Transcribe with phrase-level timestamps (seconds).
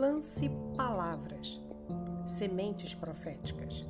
[0.00, 1.60] lance palavras,
[2.26, 3.86] sementes proféticas.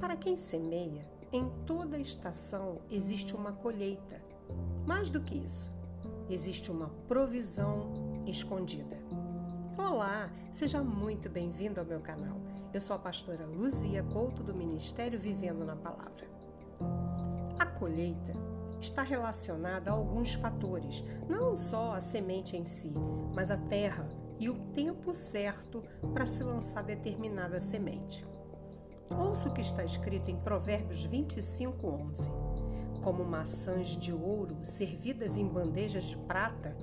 [0.00, 4.20] Para quem semeia, em toda estação existe uma colheita.
[4.84, 5.70] Mais do que isso,
[6.28, 7.92] existe uma provisão
[8.26, 8.98] escondida.
[9.78, 12.40] Olá, seja muito bem-vindo ao meu canal.
[12.74, 16.28] Eu sou a pastora Luzia Couto do Ministério Vivendo na Palavra.
[17.60, 18.32] A colheita
[18.80, 22.92] está relacionada a alguns fatores, não só a semente em si,
[23.36, 28.26] mas a terra e o tempo certo para se lançar determinada semente.
[29.16, 32.30] Ouça o que está escrito em Provérbios 25, 11.
[33.02, 36.74] Como maçãs de ouro servidas em bandejas de prata,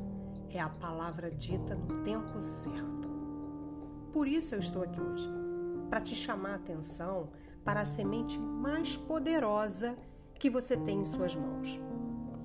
[0.51, 3.09] é a palavra dita no tempo certo.
[4.13, 5.29] Por isso eu estou aqui hoje,
[5.89, 7.29] para te chamar a atenção
[7.63, 9.97] para a semente mais poderosa
[10.35, 11.81] que você tem em suas mãos.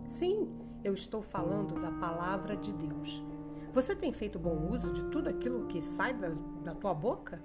[0.09, 0.49] Sim,
[0.83, 3.23] eu estou falando da palavra de Deus.
[3.73, 6.29] Você tem feito bom uso de tudo aquilo que sai da,
[6.63, 7.43] da tua boca?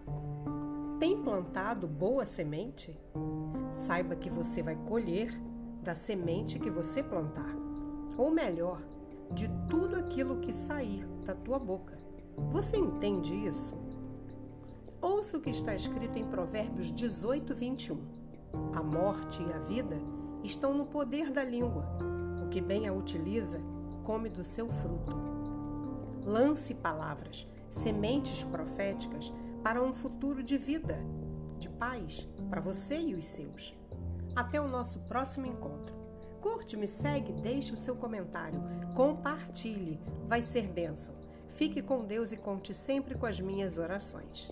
[1.00, 3.00] Tem plantado boa semente?
[3.72, 5.30] Saiba que você vai colher
[5.82, 7.56] da semente que você plantar.
[8.18, 8.82] Ou melhor,
[9.32, 11.98] de tudo aquilo que sair da tua boca.
[12.52, 13.74] Você entende isso?
[15.02, 17.98] Ouça o que está escrito em Provérbios 18, 21.
[18.76, 19.98] A morte e a vida
[20.44, 21.86] estão no poder da língua.
[22.44, 23.62] O que bem a utiliza,
[24.04, 25.16] come do seu fruto.
[26.28, 29.32] Lance palavras, sementes proféticas
[29.64, 31.00] para um futuro de vida,
[31.58, 33.74] de paz para você e os seus.
[34.36, 35.96] Até o nosso próximo encontro.
[36.42, 38.62] Curte, me segue, deixe o seu comentário,
[38.94, 41.16] compartilhe, vai ser bênção.
[41.48, 44.52] Fique com Deus e conte sempre com as minhas orações.